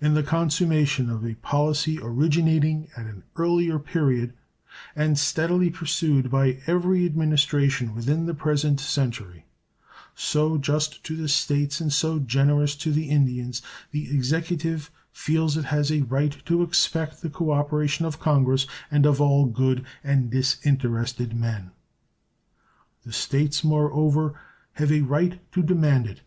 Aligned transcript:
In 0.00 0.14
the 0.14 0.22
consummation 0.22 1.10
of 1.10 1.24
a 1.24 1.34
policy 1.34 1.98
originating 2.00 2.86
at 2.96 3.06
an 3.06 3.24
early 3.34 3.76
period, 3.80 4.32
and 4.94 5.18
steadily 5.18 5.70
pursued 5.70 6.30
by 6.30 6.58
every 6.68 7.04
Administration 7.04 7.92
within 7.92 8.26
the 8.26 8.32
present 8.34 8.78
century 8.78 9.44
so 10.14 10.56
just 10.56 11.02
to 11.02 11.16
the 11.16 11.26
States 11.26 11.80
and 11.80 11.92
so 11.92 12.20
generous 12.20 12.76
to 12.76 12.92
the 12.92 13.10
Indians 13.10 13.60
the 13.90 14.08
Executive 14.08 14.88
feels 15.10 15.56
it 15.56 15.64
has 15.64 15.90
a 15.90 16.02
right 16.02 16.36
to 16.44 16.62
expect 16.62 17.20
the 17.20 17.28
cooperation 17.28 18.06
of 18.06 18.20
Congress 18.20 18.68
and 18.88 19.04
of 19.04 19.20
all 19.20 19.46
good 19.46 19.84
and 20.04 20.30
disinterested 20.30 21.34
men. 21.34 21.72
The 23.02 23.12
States, 23.12 23.64
moreover, 23.64 24.38
have 24.74 24.92
a 24.92 25.00
right 25.02 25.40
to 25.50 25.60
demand 25.64 26.06
it. 26.06 26.20